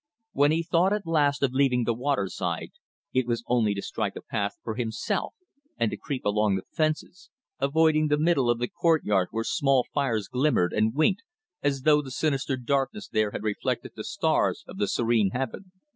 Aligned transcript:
When 0.31 0.49
he 0.49 0.63
thought 0.63 0.93
at 0.93 1.05
last 1.05 1.43
of 1.43 1.53
leaving 1.53 1.83
the 1.83 1.93
waterside, 1.93 2.71
it 3.13 3.27
was 3.27 3.43
only 3.45 3.75
to 3.75 3.83
strike 3.83 4.15
a 4.15 4.23
path 4.23 4.57
for 4.63 4.73
himself 4.73 5.35
and 5.77 5.91
to 5.91 5.95
creep 5.97 6.25
along 6.25 6.55
the 6.55 6.63
fences, 6.71 7.29
avoiding 7.59 8.07
the 8.07 8.17
middle 8.17 8.49
of 8.49 8.57
the 8.57 8.67
courtyard 8.67 9.27
where 9.29 9.43
small 9.43 9.85
fires 9.93 10.27
glimmered 10.27 10.73
and 10.73 10.95
winked 10.95 11.21
as 11.61 11.81
though 11.83 12.01
the 12.01 12.09
sinister 12.09 12.57
darkness 12.57 13.07
there 13.07 13.29
had 13.29 13.43
reflected 13.43 13.91
the 13.95 14.03
stars 14.03 14.63
of 14.67 14.79
the 14.79 14.87
serene 14.87 15.29
heaven. 15.33 15.71